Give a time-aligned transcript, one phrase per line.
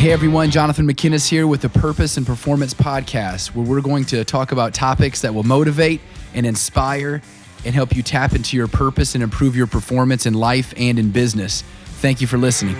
[0.00, 4.24] Hey everyone, Jonathan McKinnis here with the Purpose and Performance Podcast, where we're going to
[4.24, 6.00] talk about topics that will motivate
[6.32, 7.20] and inspire
[7.66, 11.10] and help you tap into your purpose and improve your performance in life and in
[11.10, 11.64] business.
[12.00, 12.76] Thank you for listening.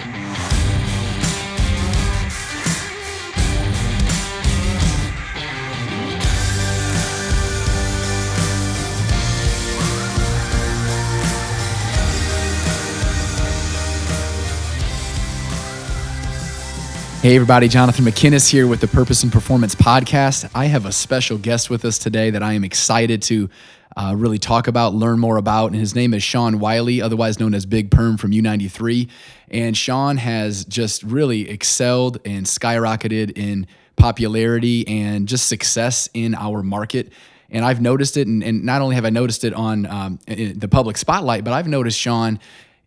[17.23, 20.51] Hey, everybody, Jonathan McKinnis here with the Purpose and Performance Podcast.
[20.55, 23.51] I have a special guest with us today that I am excited to
[23.95, 25.67] uh, really talk about, learn more about.
[25.67, 29.11] And his name is Sean Wiley, otherwise known as Big Perm from U93.
[29.51, 33.67] And Sean has just really excelled and skyrocketed in
[33.97, 37.13] popularity and just success in our market.
[37.51, 40.69] And I've noticed it, and, and not only have I noticed it on um, the
[40.71, 42.41] public spotlight, but I've noticed Sean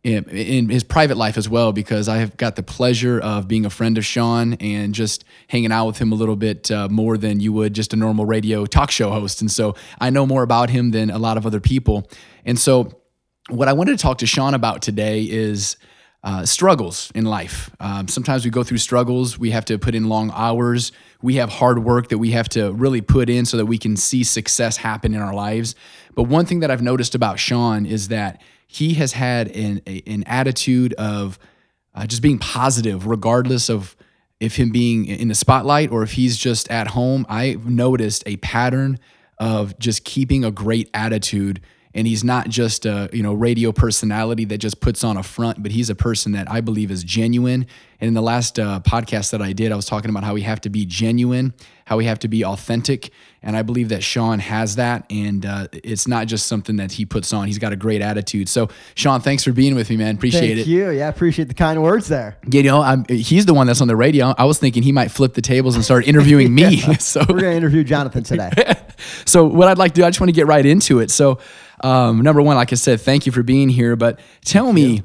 [0.03, 3.69] in, his private life as well because I have got the pleasure of being a
[3.69, 7.39] friend of Sean and just hanging out with him a little bit uh, more than
[7.39, 9.39] you would just a normal radio talk show host.
[9.41, 12.09] And so I know more about him than a lot of other people.
[12.45, 12.99] And so
[13.49, 15.77] what I wanted to talk to Sean about today is
[16.23, 17.69] uh, struggles in life.
[17.79, 19.37] Um, sometimes we go through struggles.
[19.37, 20.93] We have to put in long hours.
[21.21, 23.97] We have hard work that we have to really put in so that we can
[23.97, 25.75] see success happen in our lives.
[26.15, 28.41] But one thing that I've noticed about Sean is that
[28.73, 31.37] he has had an, a, an attitude of
[31.93, 33.95] uh, just being positive, regardless of
[34.39, 37.25] if him being in the spotlight or if he's just at home.
[37.29, 38.99] I've noticed a pattern
[39.37, 41.61] of just keeping a great attitude
[41.95, 45.61] and he's not just a you know radio personality that just puts on a front
[45.61, 47.65] but he's a person that i believe is genuine.
[47.99, 50.41] And in the last uh, podcast that i did i was talking about how we
[50.41, 51.53] have to be genuine
[51.85, 53.11] how we have to be authentic.
[53.41, 55.05] And i believe that sean has that.
[55.09, 57.47] And uh, it's not just something that he puts on.
[57.47, 58.49] He's got a great attitude.
[58.49, 60.15] So sean thanks for being with me man.
[60.15, 60.55] Appreciate Thank it.
[60.55, 60.89] Thank you.
[60.91, 62.37] Yeah appreciate the kind words there.
[62.49, 64.33] You know I'm, he's the one that's on the radio.
[64.37, 66.81] I was thinking he might flip the tables and start interviewing me.
[67.03, 68.51] So we're going to interview jonathan today.
[69.25, 71.11] So what i'd like to do i just want to get right into it.
[71.11, 71.39] So
[71.83, 73.95] um, number one, like I said, thank you for being here.
[73.95, 75.03] But tell me,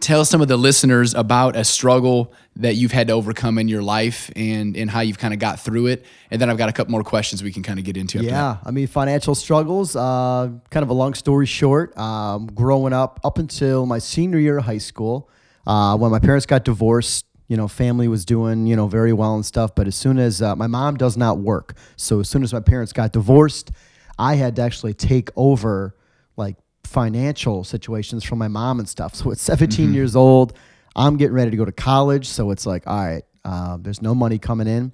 [0.00, 3.82] tell some of the listeners about a struggle that you've had to overcome in your
[3.82, 6.04] life and and how you've kind of got through it.
[6.30, 8.22] And then I've got a couple more questions we can kind of get into.
[8.22, 9.94] yeah, I mean financial struggles.
[9.94, 11.96] Uh, kind of a long story short.
[11.96, 15.28] Um, growing up, up until my senior year of high school,
[15.66, 17.26] uh, when my parents got divorced.
[17.48, 19.74] You know, family was doing you know very well and stuff.
[19.74, 22.60] But as soon as uh, my mom does not work, so as soon as my
[22.60, 23.72] parents got divorced
[24.20, 25.96] I had to actually take over
[26.36, 29.14] like financial situations from my mom and stuff.
[29.14, 29.94] So at 17 mm-hmm.
[29.94, 30.52] years old,
[30.94, 32.28] I'm getting ready to go to college.
[32.28, 34.92] So it's like, all right, uh, there's no money coming in.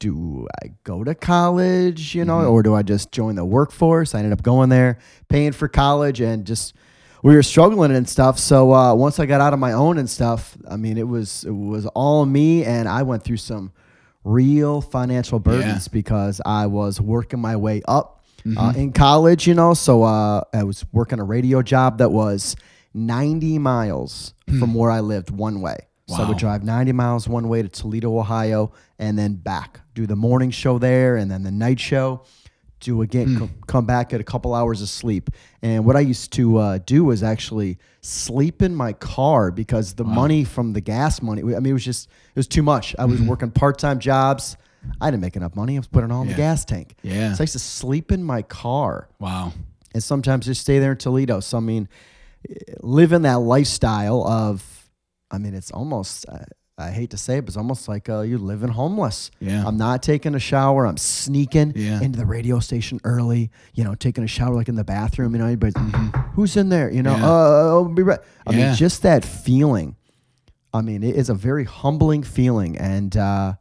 [0.00, 2.50] Do I go to college, you know, mm-hmm.
[2.50, 4.12] or do I just join the workforce?
[4.12, 4.98] I ended up going there,
[5.28, 6.74] paying for college, and just
[7.22, 8.40] we were struggling and stuff.
[8.40, 11.44] So uh, once I got out of my own and stuff, I mean, it was
[11.44, 13.70] it was all me, and I went through some
[14.24, 15.92] real financial burdens yeah.
[15.92, 18.58] because I was working my way up mm-hmm.
[18.58, 19.74] uh, in college, you know.
[19.74, 22.56] So uh, I was working a radio job that was
[22.94, 24.58] 90 miles mm.
[24.58, 25.88] from where I lived one way.
[26.08, 26.16] Wow.
[26.16, 29.80] So I would drive 90 miles one way to Toledo, Ohio, and then back.
[29.94, 32.24] Do the morning show there and then the night show.
[32.80, 33.38] Do again, mm.
[33.38, 35.30] co- come back, get a couple hours of sleep.
[35.62, 40.02] And what I used to uh, do was actually sleep in my car because the
[40.02, 40.14] wow.
[40.14, 42.96] money from the gas money, I mean, it was just, it was too much.
[42.98, 43.28] I was mm-hmm.
[43.28, 44.56] working part time jobs
[45.00, 45.76] I didn't make enough money.
[45.76, 46.94] I was putting it all in the gas tank.
[47.02, 47.34] Yeah.
[47.34, 49.08] So I used to sleep in my car.
[49.18, 49.52] Wow.
[49.94, 51.40] And sometimes just stay there in Toledo.
[51.40, 51.88] So, I mean,
[52.80, 54.90] living that lifestyle of,
[55.30, 56.44] I mean, it's almost, I,
[56.78, 59.30] I hate to say it, but it's almost like uh, you're living homeless.
[59.38, 59.62] Yeah.
[59.66, 60.86] I'm not taking a shower.
[60.86, 62.00] I'm sneaking yeah.
[62.00, 65.34] into the radio station early, you know, taking a shower like in the bathroom.
[65.34, 66.18] You know, everybody's, mm-hmm.
[66.32, 66.90] who's in there?
[66.90, 67.28] You know, yeah.
[67.28, 68.20] uh, I'll be right.
[68.46, 68.68] I yeah.
[68.68, 69.96] mean, just that feeling.
[70.72, 72.78] I mean, it is a very humbling feeling.
[72.78, 73.54] And, uh,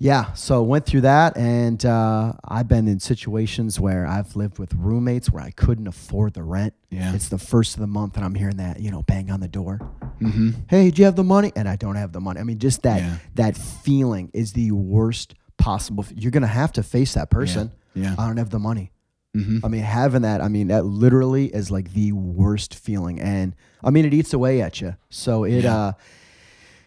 [0.00, 4.72] yeah, so went through that, and uh, I've been in situations where I've lived with
[4.74, 6.74] roommates where I couldn't afford the rent.
[6.90, 9.40] Yeah, it's the first of the month, and I'm hearing that you know bang on
[9.40, 9.80] the door.
[10.20, 10.50] Mm-hmm.
[10.68, 11.52] Hey, do you have the money?
[11.56, 12.38] And I don't have the money.
[12.38, 13.16] I mean, just that yeah.
[13.34, 16.06] that feeling is the worst possible.
[16.14, 17.72] You're gonna have to face that person.
[17.94, 18.14] Yeah, yeah.
[18.18, 18.92] I don't have the money.
[19.36, 19.64] Mm-hmm.
[19.64, 23.90] I mean, having that, I mean, that literally is like the worst feeling, and I
[23.90, 24.94] mean, it eats away at you.
[25.10, 25.76] So it yeah.
[25.76, 25.92] uh,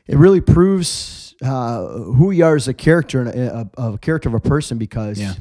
[0.08, 4.36] it really proves uh, who you are as a character, a, a, a character of
[4.36, 5.34] a person, because yeah.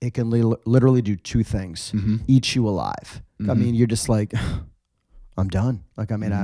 [0.00, 2.16] it can li- literally do two things: mm-hmm.
[2.26, 3.22] eat you alive.
[3.40, 3.50] Mm-hmm.
[3.50, 4.32] I mean, you're just like,
[5.36, 5.84] I'm done.
[5.96, 6.42] Like, I mean, mm-hmm.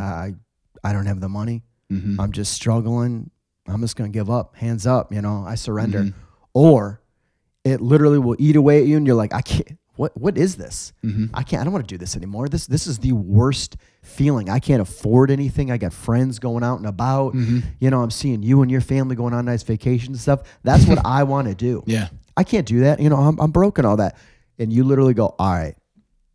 [0.84, 1.62] I, I don't have the money.
[1.90, 2.20] Mm-hmm.
[2.20, 3.30] I'm just struggling.
[3.68, 4.56] I'm just gonna give up.
[4.56, 5.12] Hands up.
[5.12, 6.00] You know, I surrender.
[6.00, 6.18] Mm-hmm.
[6.54, 7.00] Or
[7.64, 9.78] it literally will eat away at you, and you're like, I can't.
[10.02, 10.92] What what is this?
[11.04, 11.26] Mm-hmm.
[11.32, 11.60] I can't.
[11.60, 12.48] I don't want to do this anymore.
[12.48, 14.50] This this is the worst feeling.
[14.50, 15.70] I can't afford anything.
[15.70, 17.34] I got friends going out and about.
[17.34, 17.60] Mm-hmm.
[17.78, 20.40] You know, I'm seeing you and your family going on nice vacations and stuff.
[20.64, 21.84] That's what I want to do.
[21.86, 22.08] Yeah.
[22.36, 22.98] I can't do that.
[22.98, 24.18] You know, I'm, I'm broken, all that.
[24.58, 25.76] And you literally go, all right,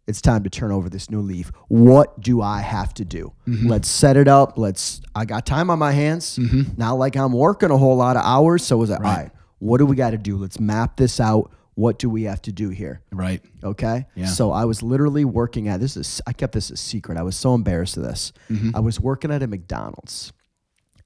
[0.08, 1.52] it's time to turn over this new leaf.
[1.68, 3.34] What do I have to do?
[3.48, 3.68] Mm-hmm.
[3.68, 4.58] Let's set it up.
[4.58, 6.38] Let's, I got time on my hands.
[6.78, 8.64] Not like I'm working a whole lot of hours.
[8.64, 10.38] So was it, all right, what do we got to do?
[10.38, 11.52] Let's map this out.
[11.78, 13.02] What do we have to do here?
[13.12, 13.40] Right.
[13.64, 14.08] Okay.
[14.16, 14.26] Yeah.
[14.26, 17.20] So I was literally working at this is I kept this a secret.
[17.20, 18.34] I was so embarrassed of this.
[18.74, 20.34] I was working at a McDonald's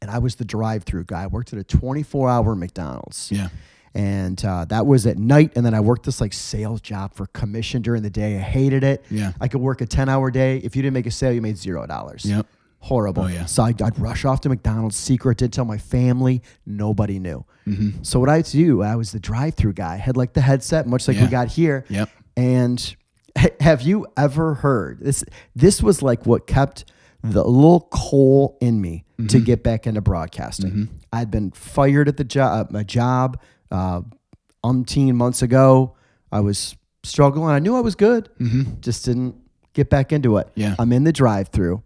[0.02, 1.24] and I was the drive through guy.
[1.24, 3.30] I worked at a 24 hour McDonald's.
[3.34, 3.50] Yeah.
[3.94, 5.52] And uh, that was at night.
[5.58, 8.38] And then I worked this like sales job for commission during the day.
[8.38, 9.04] I hated it.
[9.12, 9.34] Yeah.
[9.42, 10.60] I could work a 10 hour day.
[10.60, 12.24] If you didn't make a sale, you made zero dollars.
[12.24, 12.48] Yep.
[12.84, 13.24] Horrible.
[13.24, 13.46] Oh, yeah.
[13.46, 16.42] So I'd, I'd rush off to McDonald's, secret, didn't tell my family.
[16.66, 17.46] Nobody knew.
[17.68, 18.02] Mm-hmm.
[18.04, 19.98] So what I do, I was the drive-through guy.
[19.98, 21.86] Had like the headset, much like we got here.
[21.90, 22.10] Yep.
[22.36, 22.96] And
[23.38, 25.24] ha- have you ever heard this?
[25.56, 26.86] This was like what kept
[27.24, 29.44] the little coal in me to Mm-hmm.
[29.44, 30.90] get back into broadcasting.
[31.14, 33.40] I'd been fired at the job, my job,
[33.70, 34.02] uh,
[34.66, 35.96] umpteen months ago.
[36.32, 37.50] I was struggling.
[37.50, 38.30] I knew I was good,
[38.82, 39.36] just didn't
[39.74, 40.48] get back into it.
[40.48, 40.60] Mm-hmm.
[40.62, 40.76] Yeah.
[40.80, 41.84] I'm in the drive-through.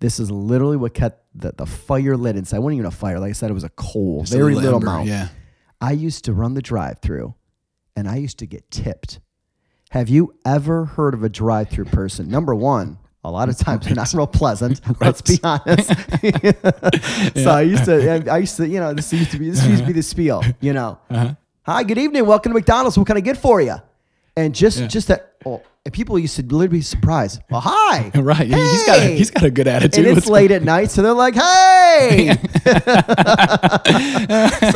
[0.00, 2.58] This is literally what kept the, the fire lit inside.
[2.58, 3.18] It wasn't even a fire.
[3.18, 5.08] Like I said, it was a coal, Just a very little ember, amount.
[5.08, 5.28] Yeah.
[5.80, 7.34] I used to run the drive through
[7.94, 9.20] and I used to get tipped.
[9.90, 12.28] Have you ever heard of a drive through person?
[12.28, 14.80] Number one, a lot of times they're not real pleasant.
[15.00, 15.88] Let's be honest.
[17.34, 19.80] so I used to, I used to, you know, this used to be, this used
[19.80, 20.98] to be the spiel, you know.
[21.10, 21.34] Uh-huh.
[21.62, 22.26] Hi, good evening.
[22.26, 22.98] Welcome to McDonald's.
[22.98, 23.76] What can I get for you?
[24.36, 27.40] And just, just that, oh, and people used to literally be surprised.
[27.50, 28.10] Well, hi.
[28.14, 28.46] Right.
[28.48, 30.06] He's got a, he's got a good attitude.
[30.06, 32.36] and it's What's late at night, so they're like, "Hey!"
[32.66, 32.72] so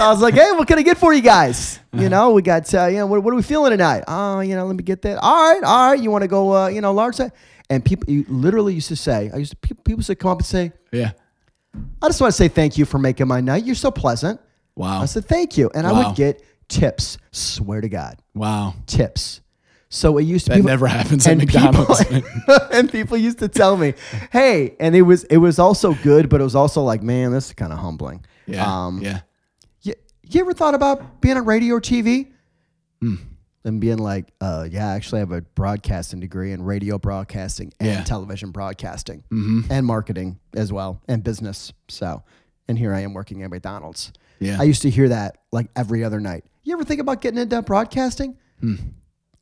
[0.02, 1.80] I was like, "Hey, what can I get for you guys?
[1.92, 4.04] You know, we got, uh, you know, what, what are we feeling tonight?
[4.06, 5.18] Oh, you know, let me get that.
[5.18, 6.00] All right, all right.
[6.00, 7.30] You want to go, uh, you know, large size?"
[7.68, 10.30] And people, you literally used to say, "I used to people, people used to come
[10.30, 11.12] up and say, Yeah.
[12.02, 13.64] I just want to say thank you for making my night.
[13.64, 14.40] You're so pleasant."
[14.76, 15.02] Wow.
[15.02, 17.18] I said, "Thank you," and I would get tips.
[17.32, 18.74] Swear to God, Wow.
[18.86, 19.40] tips.
[19.92, 22.04] So it used to be That people- never happens at McDonald's.
[22.04, 22.22] People,
[22.72, 23.94] and people used to tell me,
[24.30, 27.48] "Hey," and it was it was also good, but it was also like, "Man, this
[27.48, 28.64] is kind of humbling." Yeah.
[28.86, 29.20] Um, yeah.
[29.82, 32.28] You, you ever thought about being on radio or TV?
[33.00, 33.16] Hmm.
[33.64, 37.88] And being like, uh, yeah, actually, I have a broadcasting degree in radio broadcasting and
[37.88, 37.94] Yeah.
[37.96, 38.04] Mm-hmm.
[38.04, 41.70] television broadcasting and marketing as well and business.
[41.88, 42.22] So,
[42.68, 44.12] and here I am working at McDonald's.
[44.38, 44.56] Yeah.
[44.58, 46.44] I used to hear that like every other night.
[46.62, 48.38] You ever think about getting into broadcasting?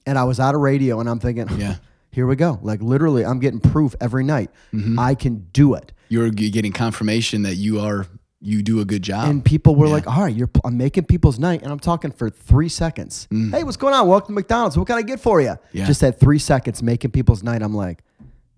[0.08, 1.46] And I was out of radio and I'm thinking.
[1.58, 1.76] Yeah.
[2.10, 2.58] here we go.
[2.62, 4.50] Like literally, I'm getting proof every night.
[4.72, 4.98] Mm-hmm.
[4.98, 5.92] I can do it.
[6.08, 8.06] You're getting confirmation that you are
[8.40, 9.28] you do a good job.
[9.28, 11.62] And people were like, all right, you're, I'm making people's night.
[11.62, 13.26] And I'm talking for three seconds.
[13.30, 14.06] Hey, what's going on?
[14.06, 14.78] Welcome to McDonald's.
[14.78, 15.48] What can I get for you?
[15.48, 15.58] Mm.
[15.72, 15.86] Yeah.
[15.86, 17.62] Just that three seconds making people's night.
[17.62, 18.02] I'm like,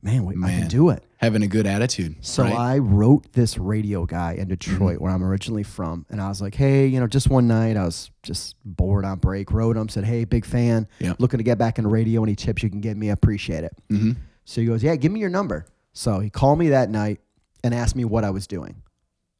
[0.02, 0.68] man, wait, I can Man.
[0.68, 1.04] do it.
[1.18, 2.16] Having a good attitude.
[2.24, 2.52] So right?
[2.52, 2.60] Mm-hmm.
[2.60, 6.54] I wrote this radio guy in Detroit, where I'm originally from, and I was like,
[6.54, 9.50] "Hey, you know, just one night, I was just bored on break.
[9.52, 11.14] Wrote him, said, "Hey, big fan, Yeah.
[11.18, 12.22] looking to get back into radio.
[12.22, 13.10] Any tips you can give me?
[13.10, 14.16] I appreciate it." Mhm.
[14.46, 17.20] So he goes, "Yeah, give me your number." So he called me that night
[17.62, 18.76] and asked me what I was doing,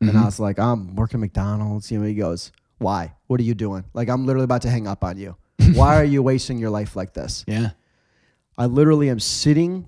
[0.01, 0.19] and Mm-hmm.
[0.19, 3.15] I was like, "I'm working McDonald's." You know, he goes, "Why?
[3.29, 3.85] What are you doing?
[3.95, 5.37] Like, I'm literally about to hang up on you.
[5.75, 7.71] Why are you wasting your life like this?" yeah.
[8.59, 9.87] I literally am sitting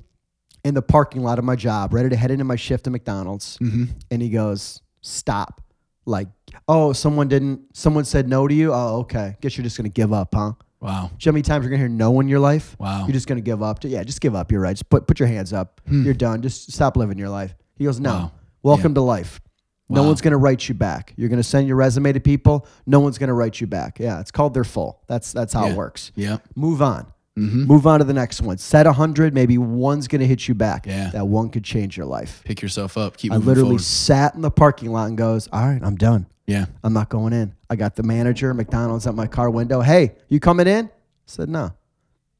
[0.65, 3.59] in the parking lot of my job, ready to head into my shift at McDonald's.
[3.59, 3.85] Mm-hmm.
[4.11, 5.61] And he goes, Stop.
[6.05, 6.29] Like,
[6.69, 8.73] oh, someone didn't, someone said no to you.
[8.73, 9.37] Oh, okay.
[9.41, 10.53] Guess you're just going to give up, huh?
[10.81, 10.91] Wow.
[10.91, 12.75] Do you know how many times you're going to hear no in your life?
[12.79, 13.05] Wow.
[13.07, 13.79] You're just going to give up.
[13.85, 14.51] Yeah, just give up.
[14.51, 14.73] You're right.
[14.73, 15.81] Just put, put your hands up.
[15.89, 16.43] You're done.
[16.43, 17.55] Just stop living your life.
[17.77, 18.11] He goes, No.
[18.11, 18.17] Hmm.
[18.17, 18.33] Wow.
[18.65, 19.41] Welcome to life.
[19.89, 21.13] No one's going to write you back.
[21.17, 22.67] You're going to send your resume to people.
[22.87, 23.99] No one's going to write you back.
[24.01, 25.03] Yeah, it's called they're full.
[25.07, 25.73] That's that's how Yeah.
[25.73, 26.13] it works.
[26.15, 26.39] Yeah.
[26.57, 27.13] Move on.
[27.39, 27.65] Mm-hmm.
[27.65, 28.59] Move on to the next one.
[28.59, 29.33] Set a hundred.
[29.33, 30.87] Maybe one's going to hit you back.
[30.87, 31.11] Yeah.
[31.11, 32.43] That one could change your life.
[32.45, 33.17] Pick yourself up.
[33.17, 33.83] Keep I literally forward.
[33.83, 36.27] sat in the parking lot and goes, "All right, I'm done.
[36.47, 36.67] Yeah.
[36.85, 39.81] I'm not going in." I got the manager, McDonald's, at my car window.
[39.81, 40.87] Hey, you coming in?
[40.87, 40.91] I
[41.25, 41.71] said no.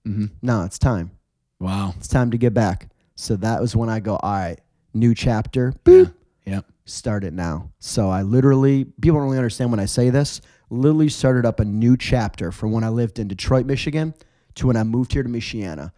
[0.07, 0.27] Mm-hmm.
[0.43, 1.13] No, it's time.
[1.59, 1.95] Wow.
[1.97, 2.89] It's time to get back.
[3.15, 4.59] So that was when I go, all right,
[4.93, 5.73] new chapter.
[5.85, 6.13] Boop.
[6.45, 6.61] Yeah.
[6.85, 7.71] Start it now.
[7.79, 11.65] So I literally, people don't really understand when I say this, literally started up a
[11.65, 14.13] new chapter from when I lived in Detroit, Michigan
[14.57, 15.93] to when I moved here to Michiana.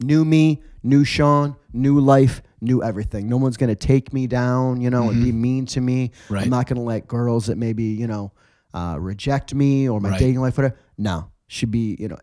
[0.00, 3.28] New me, new Sean, new life, new everything.
[3.28, 6.10] No one's going to take me down, you know, and be mean to me.
[6.28, 6.42] Right.
[6.44, 8.32] I'm not going to let girls that maybe, you know,
[8.74, 10.18] uh, reject me or my Right.
[10.18, 10.76] dating life, whatever.
[10.98, 12.18] No, should be, you know,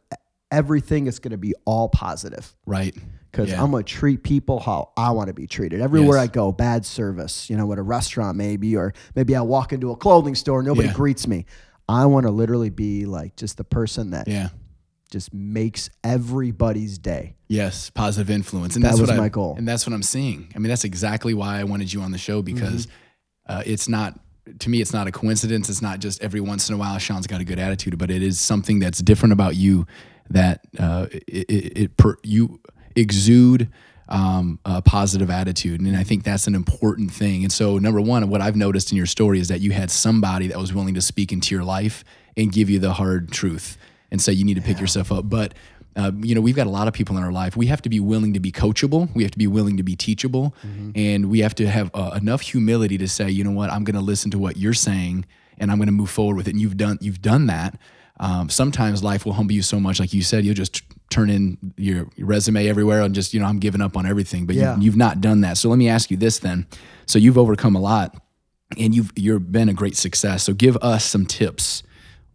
[0.51, 2.95] everything is going to be all positive Right.
[3.31, 3.63] because Yeah.
[3.63, 5.81] I'm gonna treat people how I want to be treated.
[5.81, 6.25] Everywhere Yes.
[6.25, 9.89] I go, bad service, you know, at a restaurant maybe, or maybe I walk into
[9.89, 10.93] a clothing store, nobody Yeah.
[10.93, 11.47] greets me.
[11.89, 14.49] I want to literally be like just the person that Yeah.
[15.13, 17.35] Just makes everybody's day.
[17.47, 19.55] Yes, positive influence, and That that's was what my I, goal.
[19.57, 20.51] and that's what I'm seeing.
[20.55, 23.59] I mean, that's exactly why I wanted you on the show because Mm-hmm.
[23.59, 24.19] uh, it's not
[24.59, 25.69] to me, it's not a coincidence.
[25.69, 28.21] It's not just every once in a while Sean's got a good attitude, but it
[28.21, 29.87] is something that's different about you
[30.31, 32.59] that uh, it, it, it per, you
[32.95, 33.69] exude
[34.09, 37.43] um, a positive attitude, and I think that's an important thing.
[37.43, 40.47] And so, number one, what I've noticed in your story is that you had somebody
[40.47, 42.03] that was willing to speak into your life
[42.35, 43.77] and give you the hard truth
[44.13, 45.27] and say you need to pick yourself up.
[45.29, 45.53] But
[45.95, 47.55] uh, you know, we've got a lot of people in our life.
[47.57, 49.13] We have to be willing to be coachable.
[49.13, 50.55] We have to be willing to be teachable,
[50.95, 53.95] and we have to have uh, enough humility to say, you know what, I'm going
[53.95, 55.25] to listen to what you're saying,
[55.57, 56.51] and I'm going to move forward with it.
[56.51, 57.77] And you've done you've done that.
[58.19, 61.29] Um, sometimes life will humble you so much, like you said, you'll just t- turn
[61.31, 64.45] in your, your resume everywhere and just you know I'm giving up on everything.
[64.45, 64.75] But Yeah.
[64.77, 65.57] you, you've not done that.
[65.57, 66.67] So let me ask you this then.
[67.07, 68.15] So you've overcome a lot
[68.77, 70.43] and you've you've been a great success.
[70.43, 71.83] So give us some tips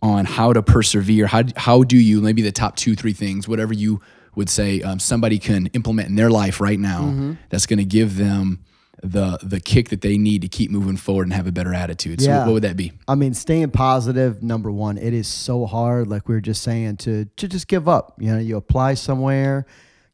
[0.02, 1.26] on how to persevere.
[1.26, 4.00] How how do you maybe the top two three things, whatever you
[4.37, 7.33] would say, um, somebody can implement in their life right now Mm-hmm.
[7.49, 8.64] that's going to give them
[9.02, 12.21] the the kick that they need to keep moving forward and have a better attitude.
[12.21, 12.45] So Yeah.
[12.47, 12.93] what, would that be?
[13.09, 16.97] I mean, staying positive, number one, it is so hard, like we were just saying,
[16.99, 18.14] to to just give up.
[18.21, 19.67] You know, you apply somewhere,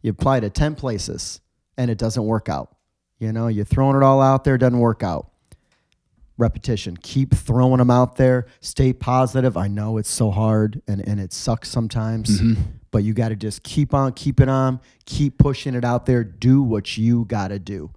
[0.03, 1.41] you apply to 10 places
[1.77, 2.77] and it doesn't work out.
[3.19, 5.31] You know, you're throwing it all out there, it doesn't work out.
[6.37, 6.97] Repetition.
[6.97, 8.47] Keep throwing them out there.
[8.61, 9.57] Stay positive.
[9.57, 12.41] I know it's so hard and, and it sucks sometimes,
[12.91, 16.25] but you got to just keep on keeping on, keep pushing it out there.
[16.25, 17.91] Do what you got to do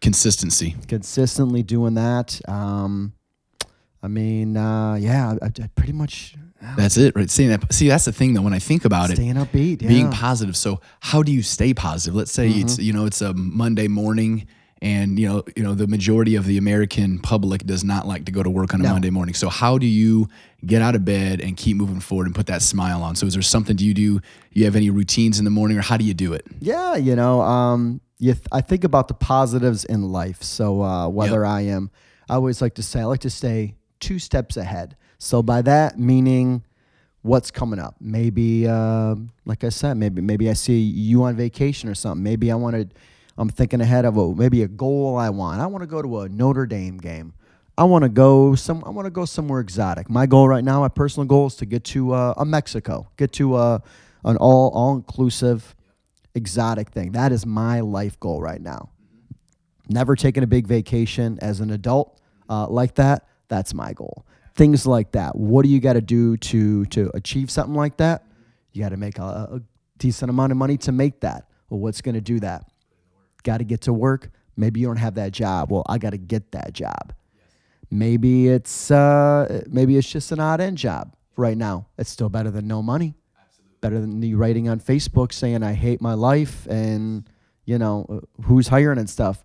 [0.00, 0.76] Consistency.
[0.88, 2.40] consistently doing that.
[2.48, 3.12] Um,
[4.02, 6.34] I mean, uh, yeah, I, I pretty much
[6.76, 7.28] That's it, right?
[7.28, 7.72] See that.
[7.72, 8.40] See, that's the thing though.
[8.42, 9.82] When I think about it, staying upbeat.
[9.82, 9.88] Yeah.
[9.88, 10.56] being positive.
[10.56, 12.14] So how do you stay positive?
[12.14, 12.82] Let's say it's Mm-hmm.
[12.82, 14.46] you know it's a Monday morning
[14.82, 18.32] and you know you know the majority of the American public does not like to
[18.32, 18.92] go to work on a No.
[18.92, 19.34] Monday morning.
[19.34, 20.28] So how do you
[20.64, 23.16] get out of bed and keep moving forward and put that smile on?
[23.16, 24.20] So is there something do you do?
[24.52, 26.46] You have any routines in the morning or how do you do it?
[26.60, 30.42] yeah, you know, um, you th- I think about the positives in life.
[30.42, 31.90] So uh, whether I am,
[32.28, 34.96] I always like to say, I like to stay two steps ahead.
[35.18, 36.62] So by that meaning,
[37.22, 37.96] what's coming up?
[38.00, 42.22] Maybe, uh, like I said, maybe maybe I see you on vacation or something.
[42.22, 42.88] Maybe I want to.
[43.40, 45.62] I'm thinking ahead of a, maybe a goal I want.
[45.62, 47.32] I want to go to a Notre Dame game.
[47.78, 48.84] I want to go some.
[48.84, 50.10] I want to go somewhere exotic.
[50.10, 53.32] My goal right now, my personal goal, is to get to uh, a Mexico, get
[53.32, 53.78] to uh,
[54.26, 55.74] an all all inclusive,
[56.34, 57.12] exotic thing.
[57.12, 58.90] That is my life goal right now.
[59.88, 62.20] Never taken a big vacation as an adult
[62.50, 63.26] uh, like that.
[63.48, 64.26] That's my goal.
[64.54, 65.34] Things like that.
[65.34, 68.26] What do you got to do to to achieve something like that?
[68.72, 69.62] You got to make a, a
[69.96, 71.48] decent amount of money to make that.
[71.70, 72.66] Well, what's going to do that?
[73.42, 74.30] Got to get to work.
[74.56, 75.70] Maybe you don't have that job.
[75.70, 77.12] Well, I got to get that job.
[77.90, 81.86] Maybe it's uh, maybe it's just an odd end job right now.
[81.98, 83.14] It's still better than no money.
[83.40, 83.76] Absolutely.
[83.80, 87.28] Better than you writing on Facebook saying I hate my life and
[87.64, 89.44] you know uh, who's hiring and stuff.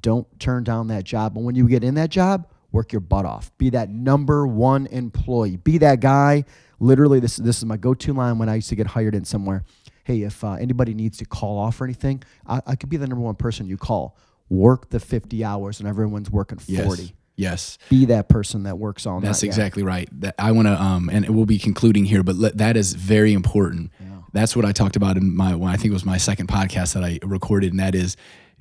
[0.00, 1.34] Don't turn down that job.
[1.34, 3.56] But when you get in that job, work your butt off.
[3.56, 5.56] Be that number one employee.
[5.56, 6.44] Be that guy.
[6.80, 9.64] Literally, this this is my go-to line when I used to get hired in somewhere.
[10.06, 13.08] Hey, if uh, anybody needs to call off or anything, I, I could be the
[13.08, 14.16] number one person you call.
[14.48, 17.12] Work the 50 hours and everyone's working 40 Yes.
[17.34, 17.78] Yes.
[17.90, 19.20] be that person that works night.
[19.22, 19.48] That's Yeah.
[19.48, 20.08] exactly right.
[20.20, 23.32] That I want to, um, and we'll be concluding here, but let, that is very
[23.32, 23.90] important.
[24.32, 26.94] That's what I talked about in my, well, I think it was my second podcast
[26.94, 28.16] that I recorded, and that is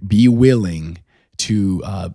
[0.06, 0.98] be willing
[1.38, 2.10] to uh,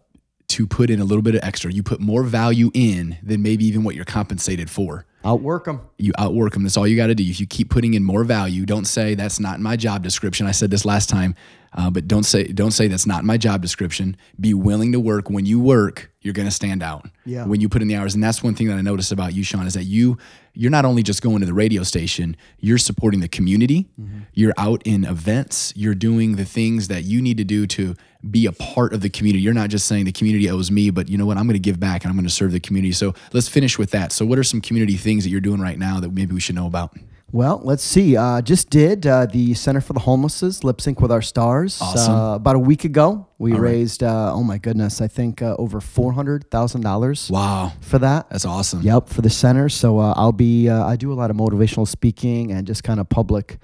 [0.51, 1.73] to put in a little bit of extra.
[1.73, 5.07] You put more value in than maybe even what you're compensated for.
[5.25, 5.83] Outwork them.
[5.99, 6.63] You outwork them.
[6.63, 7.23] That's all you got to do.
[7.23, 10.47] If you keep putting in more value, don't say that's not in my job description.
[10.47, 11.35] I said this last time,
[11.73, 14.17] uh, but don't say don't say that's not my job description.
[14.39, 15.31] Be willing to work.
[15.31, 17.09] When you work, you're going to stand out.
[17.25, 17.47] Yeah.
[17.47, 19.45] When you put in the hours, and that's one thing that I noticed about you,
[19.45, 20.19] Sean, is that you
[20.53, 22.37] you're not only just going to the radio station.
[22.59, 23.89] You're supporting the community.
[24.33, 25.73] You're out in events.
[25.77, 27.95] You're doing the things that you need to do to
[28.29, 29.43] be a part of the community.
[29.43, 31.37] You're not just saying the community owes me, but you know what?
[31.37, 32.93] I'm going to give back and I'm going to serve the community.
[32.93, 34.11] So let's finish with that.
[34.11, 36.57] So, what are some community things that you're doing right now that maybe we should
[36.57, 36.97] know about?
[37.33, 38.17] Well, let's see.
[38.17, 42.13] Uh, just did uh, the Center for the Homeless's lip sync with our stars Awesome.
[42.15, 43.29] uh, about a week ago.
[43.39, 43.61] We right.
[43.61, 47.99] raised, uh, oh my goodness, I think uh, over four hundred thousand dollars Wow, for
[48.01, 48.29] that.
[48.31, 48.83] that's awesome.
[48.83, 49.69] Yep, for the center.
[49.69, 50.69] So uh, I'll be.
[50.69, 53.59] Uh, I do a lot of motivational speaking and just kind of public.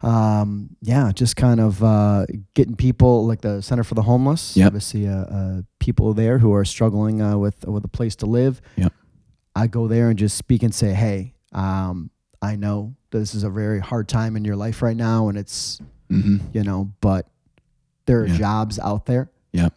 [0.00, 4.56] Um, yeah, just kind of uh, getting people like the Center for the Homeless.
[4.56, 4.66] Yep.
[4.66, 8.60] Obviously, uh, uh, people there who are struggling uh, with with a place to live.
[8.76, 8.92] Yep.
[9.56, 12.10] I go there and just speak and say, "Hey, um,
[12.40, 15.80] I know this is a very hard time in your life right now, and it's
[16.10, 16.38] Mm-hmm.
[16.52, 17.26] you know, but
[18.06, 18.36] there are Yeah.
[18.38, 19.68] jobs out there." Yeah.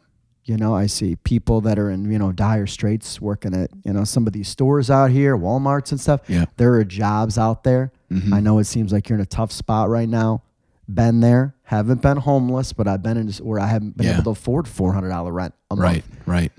[0.45, 3.93] You know, I see people that are in, you know, dire straits working at, you
[3.93, 6.21] know, some of these stores out here, Walmarts and stuff.
[6.27, 6.45] Yeah.
[6.57, 7.91] There are jobs out there.
[8.33, 10.41] I know it seems like you're in a tough spot right now.
[10.89, 14.13] Been there, haven't been homeless, but I've been in where I haven't been Yeah.
[14.15, 15.83] able to afford four hundred dollar rent a month.
[15.85, 16.03] Right.
[16.25, 16.51] Right.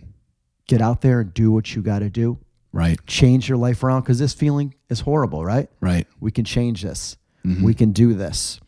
[0.68, 2.38] Get out there and do what you got to do.
[2.72, 2.98] Right.
[3.06, 5.68] Change your life around because this feeling is horrible, right?
[5.80, 6.06] Right.
[6.20, 7.16] We can change this.
[7.44, 8.60] We can do this.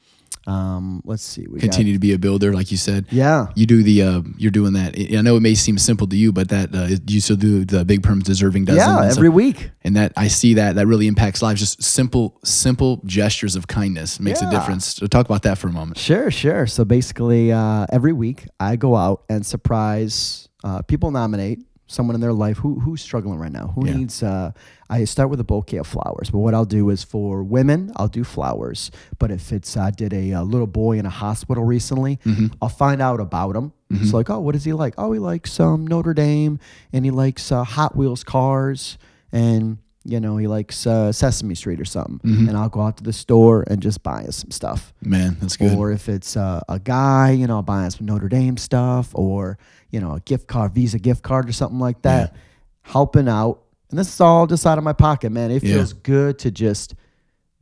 [0.46, 1.46] Um, let's see.
[1.46, 3.06] We got- Continue to be a builder, like you said.
[3.10, 3.46] yeah.
[3.54, 4.02] You do the.
[4.02, 4.94] Uh, you're doing that.
[4.98, 7.82] I know it may seem simple to you, but that uh, you still do the
[7.86, 8.80] big perms deserving dozen.
[8.80, 9.04] Yeah.
[9.04, 9.70] and so- Every week.
[9.82, 11.60] and that I see that that really impacts lives.
[11.60, 14.50] Just simple, simple gestures of kindness makes a Yeah.
[14.50, 14.96] difference.
[14.96, 15.96] So talk about that for a moment.
[15.96, 16.66] Sure, sure.
[16.66, 21.10] So basically, uh, every week I go out and surprise uh, people.
[21.10, 23.72] Nominate someone in their life who who's struggling right now.
[23.74, 23.96] Who Yeah.
[23.96, 24.22] needs?
[24.22, 24.52] Uh,
[24.88, 26.30] I start with a bouquet of flowers.
[26.30, 28.90] But what I'll do is for women, I'll do flowers.
[29.18, 32.46] But if it's I did a, uh little boy in a hospital recently, Mm-hmm.
[32.62, 33.72] I'll find out about him.
[33.90, 34.94] It's like, oh, what does he like?
[34.98, 36.58] Oh, he likes um, Notre Dame,
[36.92, 38.98] and he likes uh, Hot Wheels cars,
[39.30, 42.18] and you know he likes uh, Sesame Street or something.
[42.18, 42.48] Mm-hmm.
[42.48, 44.92] And I'll go out to the store and just buy us some stuff.
[45.02, 45.76] Man, that's good.
[45.78, 49.58] Or if it's uh, a guy, you know, buy buying some Notre Dame stuff or,
[49.90, 52.34] you know, a gift card, Visa gift card or something like that,
[52.82, 53.62] helping out.
[53.90, 55.50] And this is all just out of my pocket, man.
[55.50, 55.74] It Yeah.
[55.76, 56.94] feels good to just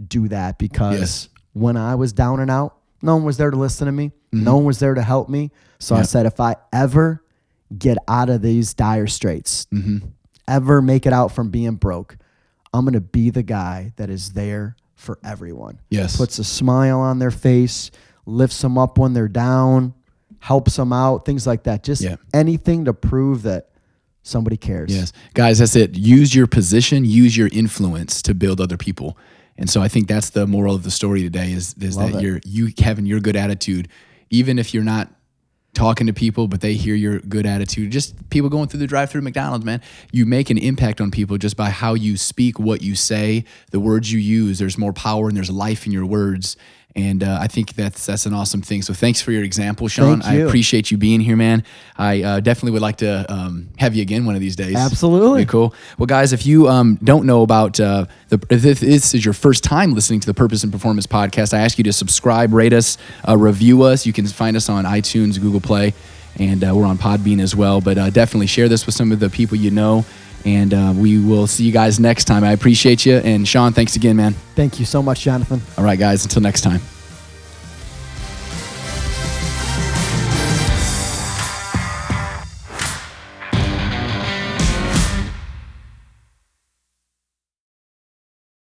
[0.05, 1.29] do that because Yes.
[1.53, 4.13] when I was down and out, no one was there to listen to me.
[4.33, 4.45] Mm-hmm.
[4.45, 5.51] No one was there to help me.
[5.79, 7.23] So I said, if I ever
[7.77, 10.07] get out of these dire straits, Mm-hmm.
[10.49, 12.17] ever make it out from being broke,
[12.73, 16.17] I'm going to be the guy that is there for everyone yes.
[16.17, 17.91] puts a smile on their face,
[18.25, 19.95] lifts them up when they're down,
[20.39, 21.83] helps them out, things like that.
[21.83, 22.17] Just Yeah.
[22.33, 23.71] anything to prove that
[24.23, 24.95] somebody cares.
[24.95, 25.13] Yes.
[25.35, 25.97] Guys, that's it.
[25.97, 29.17] Use your position, use your influence to build other people.
[29.59, 32.19] And so I think that's the moral of the story today is, is Love that
[32.19, 32.23] it.
[32.23, 33.89] you're you having your good attitude,
[34.31, 35.13] even if you're not
[35.75, 37.91] talking to people, but they hear your good attitude.
[37.91, 39.81] Just people going through the drive through McDonald's, man.
[40.11, 43.81] You make an impact on people just by how you speak, what you say, the
[43.81, 44.59] words you use.
[44.59, 46.57] There's more power and there's life in your words.
[46.95, 48.83] And uh, I think that's that's an awesome thing.
[48.83, 50.21] So thanks for your example, Sean.
[50.21, 51.65] Thank I appreciate you being here, man.
[51.97, 54.77] I uh, definitely would like to um, have you again one of these days.
[54.77, 55.47] Absolutely.
[55.47, 55.75] Cool.
[55.97, 59.65] Well, guys, if you um, don't know about uh, the, if this is your first
[59.65, 62.99] time listening to the Purpose and Performance podcast, I ask you to subscribe, rate us,
[63.27, 64.05] uh, review us.
[64.05, 65.95] You can find us on iTunes, Google Play,
[66.39, 67.81] and uh, we're on Podbean as well.
[67.81, 70.05] But uh, definitely share this with some of the people you know.
[70.45, 72.45] And uh, we will see you guys next time.
[72.45, 73.17] I appreciate you.
[73.17, 74.35] And Sean, thanks again, man.
[74.55, 75.61] Thank you so much, Jonathan.
[75.79, 76.81] All right, guys, until next time.